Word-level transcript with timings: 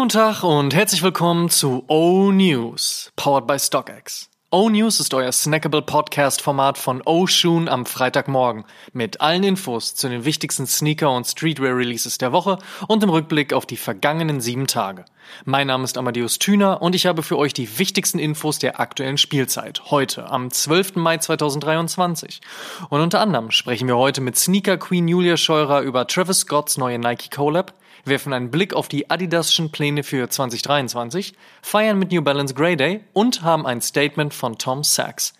Guten 0.00 0.08
Tag 0.08 0.44
und 0.44 0.74
herzlich 0.74 1.02
willkommen 1.02 1.50
zu 1.50 1.84
O 1.88 2.32
News, 2.32 3.12
powered 3.16 3.46
by 3.46 3.58
StockX. 3.58 4.30
O 4.50 4.70
News 4.70 4.98
ist 4.98 5.12
euer 5.12 5.30
snackable 5.30 5.82
Podcast-Format 5.82 6.78
von 6.78 7.02
O 7.04 7.26
Shoon 7.26 7.68
am 7.68 7.84
Freitagmorgen 7.84 8.64
mit 8.94 9.20
allen 9.20 9.44
Infos 9.44 9.94
zu 9.94 10.08
den 10.08 10.24
wichtigsten 10.24 10.66
Sneaker- 10.66 11.14
und 11.14 11.26
Streetwear-Releases 11.26 12.16
der 12.16 12.32
Woche 12.32 12.56
und 12.88 13.02
im 13.02 13.10
Rückblick 13.10 13.52
auf 13.52 13.66
die 13.66 13.76
vergangenen 13.76 14.40
sieben 14.40 14.66
Tage. 14.66 15.04
Mein 15.44 15.66
Name 15.66 15.84
ist 15.84 15.98
Amadeus 15.98 16.38
Thüner 16.38 16.80
und 16.80 16.94
ich 16.94 17.04
habe 17.04 17.22
für 17.22 17.36
euch 17.36 17.52
die 17.52 17.78
wichtigsten 17.78 18.18
Infos 18.18 18.58
der 18.58 18.80
aktuellen 18.80 19.18
Spielzeit, 19.18 19.82
heute 19.90 20.30
am 20.30 20.50
12. 20.50 20.96
Mai 20.96 21.18
2023. 21.18 22.40
Und 22.88 23.02
unter 23.02 23.20
anderem 23.20 23.50
sprechen 23.50 23.86
wir 23.86 23.98
heute 23.98 24.22
mit 24.22 24.38
Sneaker 24.38 24.78
Queen 24.78 25.06
Julia 25.06 25.36
Scheurer 25.36 25.82
über 25.82 26.06
Travis 26.06 26.40
Scotts 26.40 26.78
neue 26.78 26.98
Nike 26.98 27.28
Collab, 27.28 27.74
werfen 28.04 28.32
einen 28.32 28.50
Blick 28.50 28.74
auf 28.74 28.88
die 28.88 29.10
Adidas'schen 29.10 29.70
Pläne 29.70 30.02
für 30.02 30.28
2023, 30.28 31.34
feiern 31.62 31.98
mit 31.98 32.12
New 32.12 32.22
Balance 32.22 32.54
Grey 32.54 32.76
Day 32.76 33.00
und 33.12 33.42
haben 33.42 33.66
ein 33.66 33.80
Statement 33.80 34.34
von 34.34 34.58
Tom 34.58 34.84
Sachs. 34.84 35.34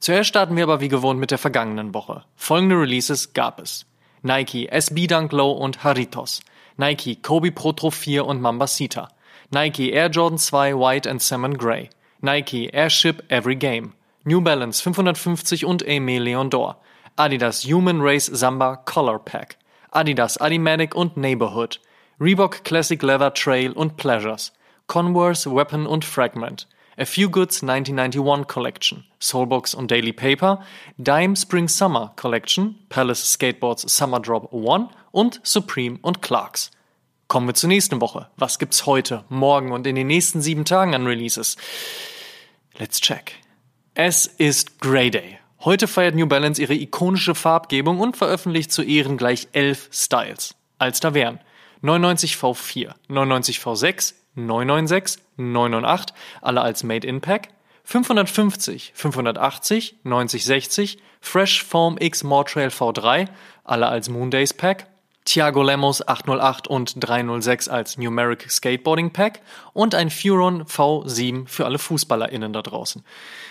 Zuerst 0.00 0.30
starten 0.30 0.56
wir 0.56 0.64
aber 0.64 0.80
wie 0.80 0.88
gewohnt 0.88 1.20
mit 1.20 1.30
der 1.30 1.38
vergangenen 1.38 1.92
Woche. 1.92 2.24
Folgende 2.36 2.76
Releases 2.76 3.34
gab 3.34 3.60
es. 3.60 3.84
Nike 4.22 4.66
SB 4.68 5.06
Dunk 5.06 5.32
Low 5.32 5.52
und 5.52 5.84
Haritos. 5.84 6.40
Nike 6.76 7.16
Kobe 7.16 7.52
Pro 7.52 7.72
Tro 7.72 7.90
4 7.90 8.24
und 8.24 8.40
Mambasita. 8.40 9.08
Nike 9.50 9.92
Air 9.92 10.08
Jordan 10.08 10.38
2 10.38 10.74
White 10.74 11.10
and 11.10 11.20
Salmon 11.20 11.58
Grey. 11.58 11.90
Nike 12.22 12.70
Airship 12.72 13.24
Every 13.30 13.56
Game. 13.56 13.92
New 14.24 14.40
Balance 14.40 14.82
550 14.82 15.64
und 15.64 15.84
Aimé 15.84 16.18
Leon 16.18 16.50
d'Or. 16.50 16.76
Adidas 17.16 17.64
Human 17.64 18.00
Race 18.00 18.26
Samba 18.26 18.76
Color 18.76 19.18
Pack. 19.18 19.56
Adidas 19.90 20.38
Adimatic 20.38 20.94
und 20.94 21.16
Neighborhood. 21.16 21.80
Reebok 22.20 22.64
Classic 22.64 23.02
Leather 23.02 23.32
Trail 23.32 23.72
und 23.72 23.96
Pleasures, 23.96 24.52
Converse 24.88 25.50
Weapon 25.50 25.86
und 25.86 26.04
Fragment, 26.04 26.68
A 26.98 27.06
Few 27.06 27.30
Goods 27.30 27.62
1991 27.62 28.46
Collection, 28.46 29.04
Soulbox 29.18 29.72
und 29.72 29.90
Daily 29.90 30.12
Paper, 30.12 30.62
Dime 30.98 31.34
Spring 31.34 31.66
Summer 31.66 32.12
Collection, 32.16 32.78
Palace 32.90 33.32
Skateboards 33.32 33.84
Summer 33.96 34.20
Drop 34.20 34.52
1 34.52 34.90
und 35.12 35.40
Supreme 35.44 35.98
und 36.02 36.20
Clarks. 36.20 36.70
Kommen 37.26 37.46
wir 37.46 37.54
zur 37.54 37.68
nächsten 37.68 38.02
Woche. 38.02 38.28
Was 38.36 38.58
gibt's 38.58 38.84
heute, 38.84 39.24
morgen 39.30 39.72
und 39.72 39.86
in 39.86 39.94
den 39.94 40.08
nächsten 40.08 40.42
sieben 40.42 40.66
Tagen 40.66 40.94
an 40.94 41.06
Releases? 41.06 41.56
Let's 42.76 43.00
check. 43.00 43.32
Es 43.94 44.26
ist 44.26 44.78
Grey 44.82 45.10
Day. 45.10 45.38
Heute 45.64 45.88
feiert 45.88 46.14
New 46.14 46.26
Balance 46.26 46.60
ihre 46.60 46.74
ikonische 46.74 47.34
Farbgebung 47.34 47.98
und 47.98 48.18
veröffentlicht 48.18 48.72
zu 48.72 48.82
Ehren 48.82 49.16
gleich 49.16 49.48
elf 49.52 49.88
Styles. 49.90 50.54
Als 50.76 51.00
da 51.00 51.14
wären 51.14 51.40
99 51.82 52.36
V4, 52.36 52.94
99 53.08 53.58
V6, 53.58 54.14
996, 54.34 55.18
998, 55.36 56.14
alle 56.42 56.60
als 56.60 56.82
Made-in-Pack, 56.82 57.48
550, 57.84 58.92
580, 58.94 59.96
9060, 60.04 60.98
Fresh 61.20 61.64
Foam 61.64 61.96
X 61.98 62.22
Mortrail 62.22 62.68
V3, 62.68 63.28
alle 63.64 63.88
als 63.88 64.08
Moondays 64.08 64.54
Pack, 64.54 64.86
Thiago 65.24 65.62
Lemos 65.62 66.06
808 66.06 66.66
und 66.66 66.94
306 66.98 67.68
als 67.68 67.98
Numeric 67.98 68.50
Skateboarding 68.50 69.10
Pack 69.12 69.40
und 69.72 69.94
ein 69.94 70.10
Furon 70.10 70.64
V7 70.64 71.46
für 71.46 71.66
alle 71.66 71.78
FußballerInnen 71.78 72.52
da 72.52 72.62
draußen. 72.62 73.04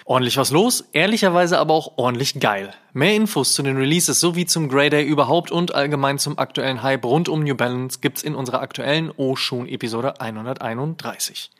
Ordentlich 0.06 0.38
was 0.38 0.52
los, 0.52 0.84
ehrlicherweise 0.92 1.60
aber 1.60 1.76
auch 1.76 1.94
ordentlich 1.98 2.40
geil. 2.40 2.74
Mehr 2.94 3.16
Infos 3.16 3.54
zu 3.54 3.62
den 3.62 3.78
Releases 3.78 4.20
sowie 4.20 4.46
zum 4.46 4.68
Grey 4.68 4.90
Day 4.90 5.06
überhaupt 5.06 5.52
und 5.52 5.76
allgemein 5.76 6.18
zum 6.18 6.40
aktuellen 6.40 6.82
Hype 6.82 7.06
rund 7.06 7.30
um 7.30 7.44
New 7.44 7.56
Balance 7.56 8.00
gibt's 8.02 8.24
in 8.24 8.36
unserer 8.36 8.62
aktuellen 8.62 9.12
O-Shoon-Episode 9.16 10.20
131. 10.20 11.52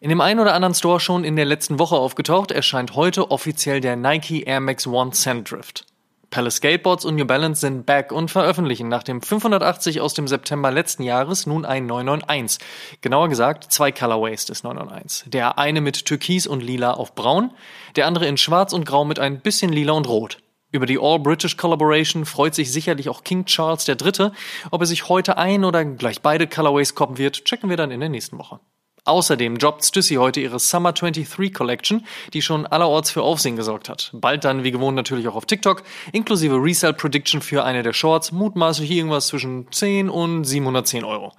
In 0.00 0.08
dem 0.08 0.20
einen 0.20 0.40
oder 0.40 0.54
anderen 0.54 0.74
Store 0.74 0.98
schon 0.98 1.24
in 1.24 1.36
der 1.36 1.44
letzten 1.44 1.78
Woche 1.78 1.94
aufgetaucht, 1.94 2.50
erscheint 2.50 2.94
heute 2.96 3.30
offiziell 3.30 3.80
der 3.80 3.96
Nike 3.96 4.42
Air 4.42 4.60
Max 4.60 4.86
One 4.86 5.14
Sandrift. 5.14 5.86
Palace 6.30 6.56
Skateboards 6.56 7.04
und 7.04 7.16
New 7.16 7.24
Balance 7.24 7.60
sind 7.60 7.86
back 7.86 8.12
und 8.12 8.30
veröffentlichen 8.30 8.88
nach 8.88 9.02
dem 9.02 9.20
580 9.20 10.00
aus 10.00 10.14
dem 10.14 10.28
September 10.28 10.70
letzten 10.70 11.02
Jahres 11.02 11.44
nun 11.44 11.64
ein 11.64 11.86
991. 11.86 12.64
Genauer 13.00 13.28
gesagt 13.28 13.72
zwei 13.72 13.90
Colorways 13.90 14.46
des 14.46 14.62
991. 14.62 15.30
Der 15.30 15.58
eine 15.58 15.80
mit 15.80 16.06
Türkis 16.06 16.46
und 16.46 16.62
Lila 16.62 16.92
auf 16.92 17.16
Braun, 17.16 17.50
der 17.96 18.06
andere 18.06 18.26
in 18.26 18.36
Schwarz 18.36 18.72
und 18.72 18.86
Grau 18.86 19.04
mit 19.04 19.18
ein 19.18 19.40
bisschen 19.40 19.72
Lila 19.72 19.92
und 19.94 20.08
Rot. 20.08 20.38
Über 20.70 20.86
die 20.86 21.00
All-British 21.00 21.56
Collaboration 21.56 22.24
freut 22.24 22.54
sich 22.54 22.70
sicherlich 22.70 23.08
auch 23.08 23.24
King 23.24 23.44
Charles 23.46 23.88
III. 23.88 24.30
Ob 24.70 24.80
er 24.80 24.86
sich 24.86 25.08
heute 25.08 25.36
ein 25.36 25.64
oder 25.64 25.84
gleich 25.84 26.22
beide 26.22 26.46
Colorways 26.46 26.94
koppen 26.94 27.18
wird, 27.18 27.44
checken 27.44 27.70
wir 27.70 27.76
dann 27.76 27.90
in 27.90 27.98
der 27.98 28.08
nächsten 28.08 28.38
Woche. 28.38 28.60
Außerdem 29.04 29.58
droppt 29.58 29.84
Stussy 29.84 30.14
heute 30.16 30.40
ihre 30.40 30.58
Summer 30.58 30.92
23 30.92 31.54
Collection, 31.54 32.04
die 32.32 32.42
schon 32.42 32.66
allerorts 32.66 33.10
für 33.10 33.22
Aufsehen 33.22 33.56
gesorgt 33.56 33.88
hat. 33.88 34.10
Bald 34.12 34.44
dann, 34.44 34.64
wie 34.64 34.70
gewohnt, 34.70 34.96
natürlich 34.96 35.28
auch 35.28 35.36
auf 35.36 35.46
TikTok, 35.46 35.82
inklusive 36.12 36.56
Resale 36.56 36.94
Prediction 36.94 37.40
für 37.40 37.64
eine 37.64 37.82
der 37.82 37.92
Shorts, 37.92 38.32
mutmaßlich 38.32 38.90
irgendwas 38.90 39.28
zwischen 39.28 39.70
10 39.70 40.08
und 40.08 40.44
710 40.44 41.04
Euro. 41.04 41.32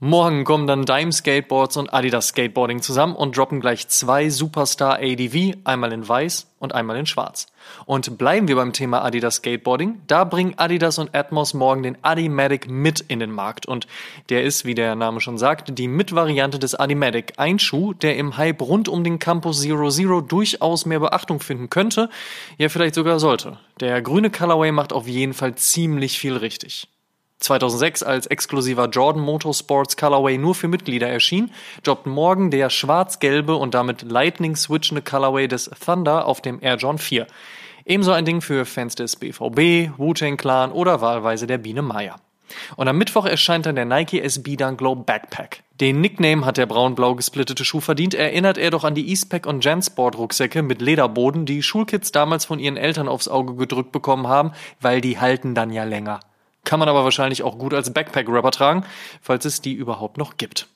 Morgen 0.00 0.44
kommen 0.44 0.68
dann 0.68 0.84
Dime 0.84 1.10
Skateboards 1.10 1.76
und 1.76 1.92
Adidas 1.92 2.28
Skateboarding 2.28 2.82
zusammen 2.82 3.16
und 3.16 3.36
droppen 3.36 3.58
gleich 3.58 3.88
zwei 3.88 4.30
Superstar 4.30 5.00
ADV, 5.00 5.56
einmal 5.64 5.92
in 5.92 6.06
weiß 6.06 6.54
und 6.60 6.72
einmal 6.72 6.96
in 6.98 7.06
schwarz. 7.06 7.48
Und 7.84 8.16
bleiben 8.16 8.46
wir 8.46 8.54
beim 8.54 8.72
Thema 8.72 9.02
Adidas 9.04 9.38
Skateboarding, 9.38 10.02
da 10.06 10.22
bringen 10.22 10.54
Adidas 10.56 11.00
und 11.00 11.16
Atmos 11.16 11.52
morgen 11.52 11.82
den 11.82 11.98
Adimatic 12.02 12.70
mit 12.70 13.00
in 13.00 13.18
den 13.18 13.32
Markt 13.32 13.66
und 13.66 13.88
der 14.28 14.44
ist, 14.44 14.64
wie 14.64 14.76
der 14.76 14.94
Name 14.94 15.20
schon 15.20 15.36
sagt, 15.36 15.76
die 15.76 15.88
Mit-Variante 15.88 16.60
des 16.60 16.76
Adimatic, 16.76 17.32
ein 17.36 17.58
Schuh, 17.58 17.92
der 17.92 18.16
im 18.18 18.36
Hype 18.36 18.62
rund 18.62 18.88
um 18.88 19.02
den 19.02 19.18
Campus 19.18 19.62
Zero 19.62 19.90
Zero 19.90 20.20
durchaus 20.20 20.86
mehr 20.86 21.00
Beachtung 21.00 21.40
finden 21.40 21.70
könnte, 21.70 22.08
ja 22.56 22.68
vielleicht 22.68 22.94
sogar 22.94 23.18
sollte. 23.18 23.58
Der 23.80 24.00
grüne 24.00 24.30
Colorway 24.30 24.70
macht 24.70 24.92
auf 24.92 25.08
jeden 25.08 25.34
Fall 25.34 25.56
ziemlich 25.56 26.20
viel 26.20 26.36
richtig. 26.36 26.86
2006 27.40 28.02
als 28.02 28.26
exklusiver 28.26 28.88
Jordan 28.88 29.22
Motorsports 29.22 29.96
Colorway 29.96 30.38
nur 30.38 30.54
für 30.54 30.68
Mitglieder 30.68 31.08
erschien, 31.08 31.50
droppt 31.82 32.06
morgen 32.06 32.50
der 32.50 32.70
schwarz-gelbe 32.70 33.54
und 33.54 33.74
damit 33.74 34.02
Lightning 34.02 34.56
switchende 34.56 35.02
Colorway 35.02 35.48
des 35.48 35.70
Thunder 35.84 36.26
auf 36.26 36.40
dem 36.40 36.58
Air 36.60 36.76
John 36.76 36.98
4. 36.98 37.26
Ebenso 37.84 38.12
ein 38.12 38.24
Ding 38.24 38.40
für 38.40 38.66
Fans 38.66 38.94
des 38.96 39.16
BVB, 39.16 39.96
Wu-Tang 39.96 40.36
Clan 40.36 40.72
oder 40.72 41.00
wahlweise 41.00 41.46
der 41.46 41.58
Biene 41.58 41.82
Maya. 41.82 42.16
Und 42.76 42.88
am 42.88 42.98
Mittwoch 42.98 43.26
erscheint 43.26 43.66
dann 43.66 43.76
der 43.76 43.84
Nike 43.84 44.20
SB 44.20 44.56
Dunk 44.56 44.78
Glow 44.78 44.94
Backpack. 44.94 45.62
Den 45.80 46.00
Nickname 46.00 46.44
hat 46.44 46.56
der 46.56 46.66
braun-blau 46.66 47.14
gesplittete 47.14 47.64
Schuh 47.64 47.80
verdient, 47.80 48.14
erinnert 48.14 48.58
er 48.58 48.70
doch 48.70 48.84
an 48.84 48.94
die 48.94 49.08
Eastpack 49.08 49.46
und 49.46 49.64
Jansport 49.64 50.18
Rucksäcke 50.18 50.62
mit 50.62 50.82
Lederboden, 50.82 51.46
die 51.46 51.62
Schulkids 51.62 52.10
damals 52.10 52.44
von 52.44 52.58
ihren 52.58 52.76
Eltern 52.76 53.08
aufs 53.08 53.28
Auge 53.28 53.54
gedrückt 53.54 53.92
bekommen 53.92 54.26
haben, 54.26 54.52
weil 54.80 55.00
die 55.00 55.20
halten 55.20 55.54
dann 55.54 55.70
ja 55.70 55.84
länger. 55.84 56.20
Kann 56.68 56.80
man 56.80 56.90
aber 56.90 57.02
wahrscheinlich 57.02 57.42
auch 57.44 57.56
gut 57.56 57.72
als 57.72 57.94
Backpack-Rapper 57.94 58.50
tragen, 58.50 58.84
falls 59.22 59.46
es 59.46 59.62
die 59.62 59.72
überhaupt 59.72 60.18
noch 60.18 60.36
gibt. 60.36 60.68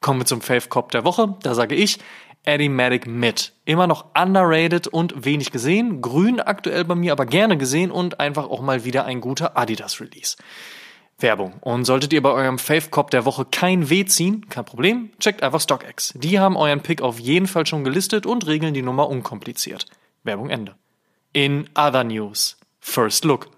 Kommen 0.00 0.20
wir 0.20 0.24
zum 0.24 0.42
Fave 0.42 0.68
Cop 0.68 0.92
der 0.92 1.04
Woche. 1.04 1.34
Da 1.42 1.56
sage 1.56 1.74
ich 1.74 1.98
Eddie 2.44 2.68
Matic 2.68 3.08
mit. 3.08 3.52
Immer 3.64 3.88
noch 3.88 4.14
underrated 4.16 4.86
und 4.86 5.24
wenig 5.24 5.50
gesehen. 5.50 6.02
Grün 6.02 6.38
aktuell 6.38 6.84
bei 6.84 6.94
mir 6.94 7.10
aber 7.10 7.26
gerne 7.26 7.58
gesehen 7.58 7.90
und 7.90 8.20
einfach 8.20 8.48
auch 8.48 8.60
mal 8.60 8.84
wieder 8.84 9.06
ein 9.06 9.20
guter 9.20 9.58
Adidas 9.58 10.00
Release. 10.00 10.36
Werbung. 11.18 11.54
Und 11.62 11.84
solltet 11.84 12.12
ihr 12.12 12.22
bei 12.22 12.30
eurem 12.30 12.60
Fave 12.60 12.88
Cop 12.88 13.10
der 13.10 13.24
Woche 13.24 13.44
kein 13.44 13.90
W 13.90 14.04
ziehen, 14.04 14.48
kein 14.50 14.64
Problem, 14.64 15.10
checkt 15.18 15.42
einfach 15.42 15.60
StockX. 15.60 16.14
Die 16.16 16.38
haben 16.38 16.56
euren 16.56 16.80
Pick 16.80 17.02
auf 17.02 17.18
jeden 17.18 17.48
Fall 17.48 17.66
schon 17.66 17.82
gelistet 17.82 18.24
und 18.24 18.46
regeln 18.46 18.72
die 18.72 18.82
Nummer 18.82 19.08
unkompliziert. 19.08 19.86
Werbung 20.22 20.48
Ende. 20.48 20.76
In 21.32 21.68
other 21.76 22.04
news. 22.04 22.56
First 22.78 23.24
Look. 23.24 23.50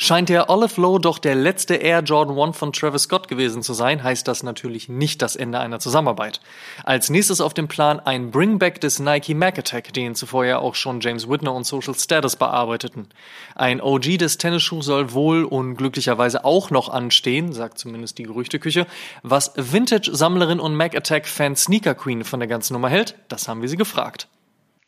Scheint 0.00 0.28
der 0.28 0.48
Olive 0.48 0.80
Low 0.80 1.00
doch 1.00 1.18
der 1.18 1.34
letzte 1.34 1.74
Air 1.74 2.02
Jordan 2.02 2.38
1 2.38 2.56
von 2.56 2.72
Travis 2.72 3.02
Scott 3.02 3.26
gewesen 3.26 3.64
zu 3.64 3.74
sein, 3.74 4.04
heißt 4.04 4.28
das 4.28 4.44
natürlich 4.44 4.88
nicht 4.88 5.20
das 5.22 5.34
Ende 5.34 5.58
einer 5.58 5.80
Zusammenarbeit. 5.80 6.40
Als 6.84 7.10
nächstes 7.10 7.40
auf 7.40 7.52
dem 7.52 7.66
Plan 7.66 7.98
ein 7.98 8.30
Bringback 8.30 8.80
des 8.80 9.00
Nike 9.00 9.34
Mac 9.34 9.58
Attack, 9.58 9.92
den 9.92 10.14
zuvor 10.14 10.44
ja 10.44 10.60
auch 10.60 10.76
schon 10.76 11.00
James 11.00 11.28
Whitner 11.28 11.52
und 11.52 11.64
Social 11.64 11.96
Status 11.96 12.36
bearbeiteten. 12.36 13.08
Ein 13.56 13.80
OG 13.80 14.18
des 14.18 14.38
Tennisschuhs 14.38 14.86
soll 14.86 15.14
wohl 15.14 15.42
und 15.42 15.74
glücklicherweise 15.74 16.44
auch 16.44 16.70
noch 16.70 16.90
anstehen, 16.90 17.52
sagt 17.52 17.80
zumindest 17.80 18.18
die 18.18 18.22
Gerüchteküche. 18.22 18.86
Was 19.24 19.52
Vintage-Sammlerin 19.56 20.60
und 20.60 20.76
Mac 20.76 20.94
Attack-Fan 20.94 21.56
Sneaker 21.56 21.96
Queen 21.96 22.22
von 22.22 22.38
der 22.38 22.48
ganzen 22.48 22.74
Nummer 22.74 22.88
hält, 22.88 23.16
das 23.26 23.48
haben 23.48 23.62
wir 23.62 23.68
sie 23.68 23.76
gefragt. 23.76 24.28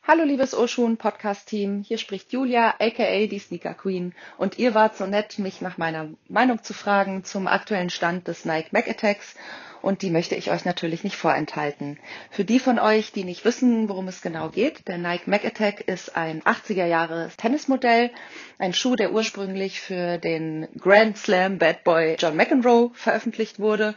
Hallo 0.02 0.24
liebes 0.24 0.54
Oshun 0.54 0.96
Podcast 0.96 1.46
Team, 1.46 1.84
hier 1.86 1.98
spricht 1.98 2.32
Julia 2.32 2.74
aka 2.78 3.26
die 3.26 3.38
Sneaker 3.38 3.74
Queen. 3.74 4.14
Und 4.38 4.58
ihr 4.58 4.74
wart 4.74 4.96
so 4.96 5.06
nett, 5.06 5.38
mich 5.38 5.60
nach 5.60 5.76
meiner 5.76 6.08
Meinung 6.26 6.62
zu 6.62 6.72
fragen 6.72 7.22
zum 7.22 7.46
aktuellen 7.46 7.90
Stand 7.90 8.26
des 8.26 8.46
Nike 8.46 8.72
Mac 8.72 8.88
Attacks. 8.88 9.34
Und 9.82 10.00
die 10.00 10.08
möchte 10.08 10.36
ich 10.36 10.50
euch 10.50 10.64
natürlich 10.64 11.04
nicht 11.04 11.16
vorenthalten. 11.16 11.98
Für 12.30 12.46
die 12.46 12.60
von 12.60 12.78
euch, 12.78 13.12
die 13.12 13.24
nicht 13.24 13.44
wissen, 13.44 13.90
worum 13.90 14.08
es 14.08 14.22
genau 14.22 14.48
geht, 14.48 14.88
der 14.88 14.96
Nike 14.96 15.28
Mac 15.28 15.44
Attack 15.44 15.82
ist 15.82 16.16
ein 16.16 16.42
80er 16.42 16.86
Jahre 16.86 17.30
Tennismodell, 17.36 18.10
ein 18.58 18.72
Schuh, 18.72 18.96
der 18.96 19.12
ursprünglich 19.12 19.82
für 19.82 20.16
den 20.16 20.66
Grand 20.78 21.18
Slam 21.18 21.58
Bad 21.58 21.84
Boy 21.84 22.16
John 22.18 22.36
McEnroe 22.36 22.90
veröffentlicht 22.94 23.58
wurde 23.58 23.94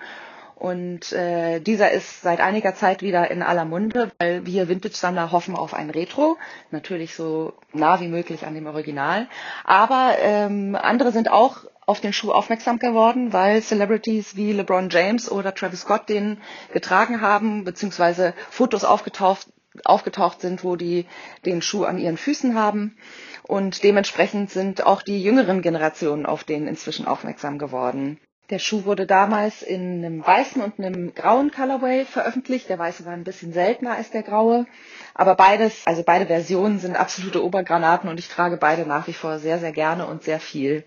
Und 0.64 1.12
äh, 1.12 1.60
dieser 1.60 1.92
ist 1.92 2.22
seit 2.22 2.40
einiger 2.40 2.74
Zeit 2.74 3.02
wieder 3.02 3.30
in 3.30 3.44
aller 3.44 3.66
Munde, 3.66 4.14
weil 4.20 4.46
wir 4.46 4.70
Vintage-Sammler 4.70 5.34
hoffen 5.34 5.58
auf 5.58 5.74
ein 5.74 5.90
Retro. 5.90 6.38
Natürlich 6.72 7.16
so 7.16 7.52
nah 7.74 8.00
wie 8.00 8.08
möglich 8.08 8.46
an 8.46 8.54
dem 8.56 8.66
Original. 8.66 9.28
Aber 9.66 10.16
ähm, 10.22 10.78
andere 10.82 11.12
sind 11.12 11.30
auch 11.30 11.66
auf 11.86 12.00
den 12.00 12.14
Schuh 12.14 12.32
aufmerksam 12.32 12.80
geworden, 12.80 13.34
weil 13.34 13.62
Celebrities 13.62 14.38
wie 14.38 14.54
LeBron 14.54 14.88
James 14.90 15.30
oder 15.30 15.54
Travis 15.54 15.82
Scott 15.82 16.08
den 16.08 16.38
getragen 16.72 17.20
haben, 17.20 17.66
beziehungsweise 17.66 18.34
Fotos 18.50 18.86
aufgetaucht, 18.86 19.48
aufgetaucht 19.84 20.40
sind, 20.40 20.64
wo 20.64 20.78
die 20.78 21.08
den 21.46 21.62
Schuh 21.62 21.84
an 21.84 21.98
ihren 21.98 22.16
Füßen 22.16 22.56
haben. 22.56 22.96
Und 23.46 23.84
dementsprechend 23.84 24.50
sind 24.50 24.86
auch 24.86 25.02
die 25.02 25.22
jüngeren 25.22 25.62
Generationen 25.62 26.26
auf 26.26 26.46
den 26.46 26.68
inzwischen 26.68 27.06
aufmerksam 27.06 27.58
geworden. 27.58 28.18
Der 28.54 28.60
Schuh 28.60 28.86
wurde 28.86 29.08
damals 29.08 29.64
in 29.64 30.06
einem 30.06 30.24
weißen 30.24 30.62
und 30.62 30.78
einem 30.78 31.16
grauen 31.16 31.50
Colorway 31.50 32.06
veröffentlicht. 32.06 32.70
Der 32.70 32.78
weiße 32.78 33.04
war 33.04 33.14
ein 33.14 33.24
bisschen 33.24 33.52
seltener 33.52 33.96
als 33.96 34.12
der 34.12 34.22
graue. 34.22 34.68
Aber 35.16 35.34
beides, 35.34 35.82
also 35.88 36.04
beide 36.04 36.28
Versionen 36.28 36.78
sind 36.78 36.96
absolute 36.96 37.44
Obergranaten 37.44 38.12
und 38.12 38.20
ich 38.20 38.28
trage 38.30 38.58
beide 38.58 38.86
nach 38.86 39.08
wie 39.08 39.14
vor 39.14 39.40
sehr, 39.40 39.58
sehr 39.58 39.72
gerne 39.72 40.06
und 40.06 40.22
sehr 40.22 40.40
viel. 40.40 40.84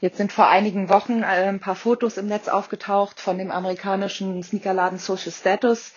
Jetzt 0.00 0.18
sind 0.18 0.30
vor 0.30 0.48
einigen 0.50 0.90
Wochen 0.90 1.22
äh, 1.22 1.48
ein 1.48 1.58
paar 1.58 1.74
Fotos 1.74 2.18
im 2.18 2.26
Netz 2.26 2.48
aufgetaucht 2.48 3.18
von 3.18 3.38
dem 3.38 3.50
amerikanischen 3.50 4.42
Sneakerladen 4.42 4.98
Social 4.98 5.32
Status, 5.32 5.94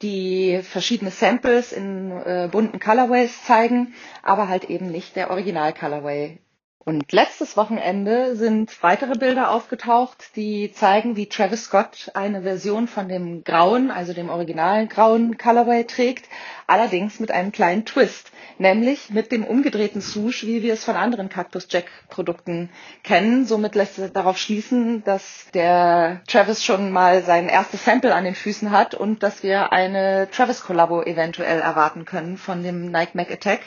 die 0.00 0.60
verschiedene 0.62 1.10
Samples 1.10 1.70
in 1.72 2.12
äh, 2.12 2.48
bunten 2.50 2.80
Colorways 2.80 3.44
zeigen, 3.44 3.92
aber 4.22 4.48
halt 4.48 4.64
eben 4.70 4.90
nicht 4.90 5.16
der 5.16 5.28
Original 5.28 5.74
Colorway 5.74 6.38
und 6.86 7.10
letztes 7.10 7.56
Wochenende 7.56 8.36
sind 8.36 8.80
weitere 8.80 9.18
Bilder 9.18 9.50
aufgetaucht, 9.50 10.30
die 10.36 10.70
zeigen, 10.72 11.16
wie 11.16 11.26
Travis 11.28 11.64
Scott 11.64 12.12
eine 12.14 12.42
Version 12.42 12.86
von 12.86 13.08
dem 13.08 13.42
grauen, 13.42 13.90
also 13.90 14.12
dem 14.12 14.28
originalen 14.28 14.88
grauen 14.88 15.36
Colorway 15.36 15.82
trägt, 15.82 16.26
allerdings 16.68 17.18
mit 17.18 17.32
einem 17.32 17.50
kleinen 17.50 17.86
Twist, 17.86 18.30
nämlich 18.58 19.10
mit 19.10 19.32
dem 19.32 19.44
umgedrehten 19.44 20.00
Swoosh, 20.00 20.44
wie 20.46 20.62
wir 20.62 20.74
es 20.74 20.84
von 20.84 20.94
anderen 20.94 21.28
Cactus 21.28 21.66
Jack 21.68 21.86
Produkten 22.08 22.70
kennen. 23.02 23.46
Somit 23.46 23.74
lässt 23.74 23.98
es 23.98 24.12
darauf 24.12 24.38
schließen, 24.38 25.02
dass 25.02 25.48
der 25.54 26.22
Travis 26.28 26.64
schon 26.64 26.92
mal 26.92 27.24
sein 27.24 27.48
erstes 27.48 27.84
Sample 27.84 28.14
an 28.14 28.22
den 28.22 28.36
Füßen 28.36 28.70
hat 28.70 28.94
und 28.94 29.24
dass 29.24 29.42
wir 29.42 29.72
eine 29.72 30.28
Travis 30.30 30.62
Collabo 30.62 31.02
eventuell 31.02 31.58
erwarten 31.58 32.04
können 32.04 32.36
von 32.36 32.62
dem 32.62 32.92
Nike 32.92 33.16
Mac 33.16 33.32
Attack. 33.32 33.62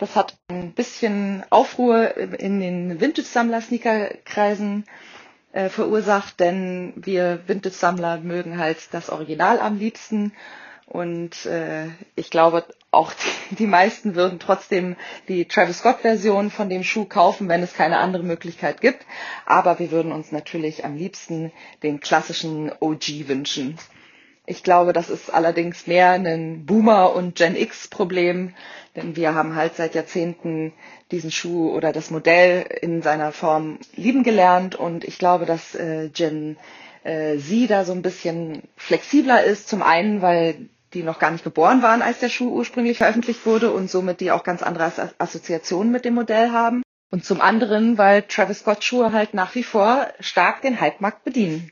Das 0.00 0.16
hat 0.16 0.34
ein 0.48 0.72
bisschen 0.72 1.44
Aufruhr 1.50 2.16
in 2.16 2.58
den 2.58 3.00
Vintage-Sammler-Sneaker-Kreisen 3.02 4.86
äh, 5.52 5.68
verursacht, 5.68 6.40
denn 6.40 6.94
wir 6.96 7.40
Vintage-Sammler 7.46 8.16
mögen 8.20 8.56
halt 8.58 8.78
das 8.92 9.10
Original 9.10 9.60
am 9.60 9.78
liebsten. 9.78 10.32
Und 10.86 11.44
äh, 11.44 11.88
ich 12.16 12.30
glaube, 12.30 12.64
auch 12.90 13.12
die, 13.12 13.56
die 13.56 13.66
meisten 13.66 14.14
würden 14.14 14.38
trotzdem 14.38 14.96
die 15.28 15.44
Travis 15.44 15.80
Scott-Version 15.80 16.50
von 16.50 16.70
dem 16.70 16.82
Schuh 16.82 17.04
kaufen, 17.04 17.50
wenn 17.50 17.62
es 17.62 17.74
keine 17.74 17.98
andere 17.98 18.22
Möglichkeit 18.22 18.80
gibt. 18.80 19.04
Aber 19.44 19.78
wir 19.80 19.90
würden 19.90 20.12
uns 20.12 20.32
natürlich 20.32 20.82
am 20.82 20.96
liebsten 20.96 21.52
den 21.82 22.00
klassischen 22.00 22.72
OG 22.80 23.28
wünschen. 23.28 23.76
Ich 24.50 24.64
glaube, 24.64 24.92
das 24.92 25.10
ist 25.10 25.32
allerdings 25.32 25.86
mehr 25.86 26.10
ein 26.10 26.66
Boomer- 26.66 27.14
und 27.14 27.36
Gen 27.36 27.54
X-Problem, 27.54 28.52
denn 28.96 29.14
wir 29.14 29.32
haben 29.32 29.54
halt 29.54 29.76
seit 29.76 29.94
Jahrzehnten 29.94 30.72
diesen 31.12 31.30
Schuh 31.30 31.70
oder 31.70 31.92
das 31.92 32.10
Modell 32.10 32.66
in 32.82 33.00
seiner 33.00 33.30
Form 33.30 33.78
lieben 33.94 34.24
gelernt 34.24 34.74
und 34.74 35.04
ich 35.04 35.18
glaube, 35.20 35.46
dass 35.46 35.76
äh, 35.76 36.08
Gen 36.08 36.56
äh, 37.04 37.38
Z 37.38 37.70
da 37.70 37.84
so 37.84 37.92
ein 37.92 38.02
bisschen 38.02 38.62
flexibler 38.76 39.44
ist. 39.44 39.68
Zum 39.68 39.84
einen, 39.84 40.20
weil 40.20 40.68
die 40.94 41.04
noch 41.04 41.20
gar 41.20 41.30
nicht 41.30 41.44
geboren 41.44 41.80
waren, 41.82 42.02
als 42.02 42.18
der 42.18 42.28
Schuh 42.28 42.50
ursprünglich 42.50 42.98
veröffentlicht 42.98 43.46
wurde 43.46 43.70
und 43.72 43.88
somit 43.88 44.18
die 44.18 44.32
auch 44.32 44.42
ganz 44.42 44.64
andere 44.64 44.90
Assoziationen 45.18 45.92
mit 45.92 46.04
dem 46.04 46.14
Modell 46.14 46.50
haben. 46.50 46.82
Und 47.12 47.24
zum 47.24 47.40
anderen, 47.40 47.98
weil 47.98 48.22
Travis 48.22 48.58
Scott 48.60 48.82
Schuhe 48.82 49.12
halt 49.12 49.32
nach 49.32 49.54
wie 49.54 49.62
vor 49.62 50.08
stark 50.18 50.62
den 50.62 50.80
Hype-Markt 50.80 51.22
bedienen. 51.22 51.70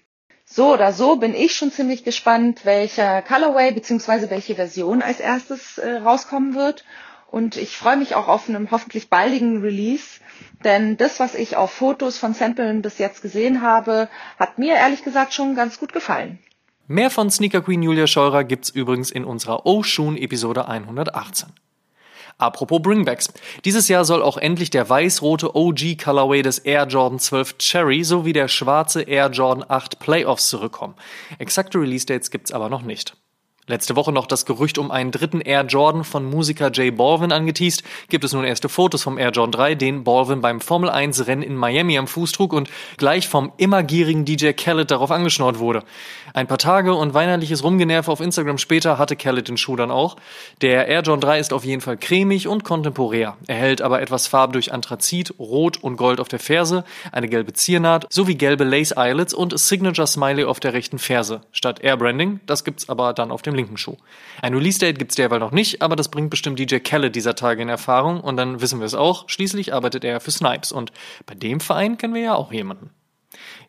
So 0.50 0.72
oder 0.72 0.92
so 0.92 1.16
bin 1.16 1.34
ich 1.34 1.54
schon 1.54 1.70
ziemlich 1.70 2.04
gespannt, 2.04 2.64
welcher 2.64 3.20
Colorway 3.20 3.70
bzw. 3.72 4.30
welche 4.30 4.54
Version 4.54 5.02
als 5.02 5.20
erstes 5.20 5.76
äh, 5.76 5.96
rauskommen 5.96 6.54
wird. 6.54 6.84
Und 7.30 7.58
ich 7.58 7.76
freue 7.76 7.98
mich 7.98 8.14
auch 8.14 8.28
auf 8.28 8.48
einen 8.48 8.70
hoffentlich 8.70 9.10
baldigen 9.10 9.60
Release, 9.60 10.20
denn 10.64 10.96
das, 10.96 11.20
was 11.20 11.34
ich 11.34 11.56
auf 11.56 11.70
Fotos 11.70 12.16
von 12.16 12.32
Samplen 12.32 12.80
bis 12.80 12.96
jetzt 12.96 13.20
gesehen 13.20 13.60
habe, 13.60 14.08
hat 14.38 14.58
mir 14.58 14.74
ehrlich 14.74 15.04
gesagt 15.04 15.34
schon 15.34 15.54
ganz 15.54 15.78
gut 15.78 15.92
gefallen. 15.92 16.38
Mehr 16.86 17.10
von 17.10 17.30
Sneaker 17.30 17.60
Queen 17.60 17.82
Julia 17.82 18.06
Scheurer 18.06 18.44
gibt's 18.44 18.70
übrigens 18.70 19.10
in 19.10 19.26
unserer 19.26 19.66
Oshun 19.66 20.16
Episode 20.16 20.66
118. 20.66 21.50
Apropos 22.38 22.80
Bringbacks. 22.80 23.32
Dieses 23.64 23.88
Jahr 23.88 24.04
soll 24.04 24.22
auch 24.22 24.36
endlich 24.36 24.70
der 24.70 24.88
weiß-rote 24.88 25.56
OG 25.56 25.98
Colorway 26.02 26.42
des 26.42 26.60
Air 26.60 26.86
Jordan 26.86 27.18
12 27.18 27.58
Cherry 27.58 28.04
sowie 28.04 28.32
der 28.32 28.46
schwarze 28.46 29.02
Air 29.02 29.30
Jordan 29.30 29.64
8 29.66 29.98
Playoffs 29.98 30.48
zurückkommen. 30.48 30.94
Exakte 31.40 31.80
Release 31.80 32.06
Dates 32.06 32.30
gibt's 32.30 32.52
aber 32.52 32.68
noch 32.68 32.82
nicht. 32.82 33.16
Letzte 33.68 33.96
Woche 33.96 34.12
noch 34.12 34.24
das 34.24 34.46
Gerücht 34.46 34.78
um 34.78 34.90
einen 34.90 35.10
dritten 35.10 35.42
Air 35.42 35.66
Jordan 35.66 36.02
von 36.02 36.24
Musiker 36.24 36.70
Jay 36.72 36.90
Balvin 36.90 37.32
angeteased, 37.32 37.82
gibt 38.08 38.24
es 38.24 38.32
nun 38.32 38.44
erste 38.44 38.70
Fotos 38.70 39.02
vom 39.02 39.18
Air 39.18 39.30
Jordan 39.30 39.52
3, 39.52 39.74
den 39.74 40.04
Balvin 40.04 40.40
beim 40.40 40.62
Formel 40.62 40.88
1 40.88 41.26
Rennen 41.26 41.42
in 41.42 41.54
Miami 41.54 41.98
am 41.98 42.06
Fuß 42.06 42.32
trug 42.32 42.54
und 42.54 42.70
gleich 42.96 43.28
vom 43.28 43.52
immer 43.58 43.82
gierigen 43.82 44.24
DJ 44.24 44.52
Khaled 44.52 44.90
darauf 44.90 45.10
angeschnort 45.10 45.58
wurde. 45.58 45.82
Ein 46.32 46.46
paar 46.46 46.56
Tage 46.56 46.94
und 46.94 47.12
weinerliches 47.12 47.62
Rumgenerve 47.62 48.10
auf 48.10 48.20
Instagram 48.20 48.56
später 48.56 48.96
hatte 48.96 49.16
Khaled 49.16 49.48
den 49.48 49.58
Schuh 49.58 49.76
dann 49.76 49.90
auch. 49.90 50.16
Der 50.62 50.88
Air 50.88 51.02
Jordan 51.02 51.20
3 51.20 51.38
ist 51.38 51.52
auf 51.52 51.66
jeden 51.66 51.82
Fall 51.82 51.98
cremig 51.98 52.48
und 52.48 52.64
kontemporär. 52.64 53.36
Er 53.48 53.56
hält 53.56 53.82
aber 53.82 54.00
etwas 54.00 54.28
Farbe 54.28 54.54
durch 54.54 54.72
Anthrazit, 54.72 55.34
Rot 55.38 55.76
und 55.76 55.96
Gold 55.96 56.20
auf 56.20 56.28
der 56.28 56.38
Ferse, 56.38 56.84
eine 57.12 57.28
gelbe 57.28 57.52
Ziernaht 57.52 58.06
sowie 58.10 58.34
gelbe 58.34 58.64
Lace 58.64 58.92
Eyelets 58.96 59.34
und 59.34 59.58
Signature 59.58 60.06
Smiley 60.06 60.44
auf 60.44 60.58
der 60.58 60.72
rechten 60.72 60.98
Ferse. 60.98 61.42
Statt 61.52 61.80
Air 61.80 61.98
Branding, 61.98 62.40
das 62.46 62.64
gibt's 62.64 62.88
aber 62.88 63.12
dann 63.12 63.30
auf 63.30 63.42
dem 63.42 63.57
linken 63.58 63.76
Schuh. 63.76 63.96
Ein 64.40 64.54
Release-Date 64.54 64.98
gibt's 64.98 65.16
derweil 65.16 65.40
noch 65.40 65.50
nicht, 65.50 65.82
aber 65.82 65.96
das 65.96 66.08
bringt 66.08 66.30
bestimmt 66.30 66.58
DJ 66.58 66.78
Khaled 66.78 67.14
dieser 67.14 67.34
Tage 67.34 67.60
in 67.60 67.68
Erfahrung 67.68 68.20
und 68.20 68.36
dann 68.36 68.60
wissen 68.62 68.78
wir 68.80 68.86
es 68.86 68.94
auch. 68.94 69.28
Schließlich 69.28 69.74
arbeitet 69.74 70.04
er 70.04 70.20
für 70.20 70.30
Snipes 70.30 70.72
und 70.72 70.92
bei 71.26 71.34
dem 71.34 71.60
Verein 71.60 71.98
kennen 71.98 72.14
wir 72.14 72.22
ja 72.22 72.34
auch 72.34 72.52
jemanden. 72.52 72.90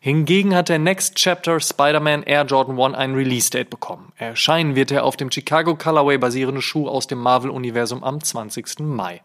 Hingegen 0.00 0.54
hat 0.54 0.70
der 0.70 0.78
Next 0.78 1.16
Chapter 1.16 1.60
Spider-Man 1.60 2.22
Air 2.22 2.44
Jordan 2.44 2.80
1 2.80 2.96
ein 2.96 3.14
Release-Date 3.14 3.68
bekommen. 3.68 4.12
Erscheinen 4.16 4.74
wird 4.74 4.90
er 4.90 5.04
auf 5.04 5.16
dem 5.16 5.30
Chicago 5.30 5.76
Colorway 5.76 6.16
basierende 6.16 6.62
Schuh 6.62 6.88
aus 6.88 7.06
dem 7.06 7.18
Marvel-Universum 7.18 8.02
am 8.02 8.22
20. 8.22 8.80
Mai. 8.80 9.20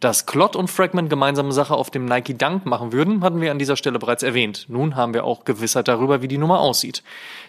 Dass 0.00 0.26
Clot 0.26 0.56
und 0.56 0.70
Fragment 0.70 1.08
gemeinsame 1.08 1.52
Sache 1.52 1.74
auf 1.74 1.90
dem 1.90 2.04
Nike 2.04 2.36
Dunk 2.36 2.66
machen 2.66 2.92
würden, 2.92 3.22
hatten 3.22 3.40
wir 3.40 3.50
an 3.50 3.58
dieser 3.58 3.76
Stelle 3.76 3.98
bereits 3.98 4.22
erwähnt. 4.22 4.66
Nun 4.68 4.96
haben 4.96 5.14
wir 5.14 5.24
auch 5.24 5.44
Gewissheit 5.44 5.88
darüber, 5.88 6.20
wie 6.20 6.28
die 6.28 6.38
Nummer 6.38 6.60
aussieht. 6.60 7.02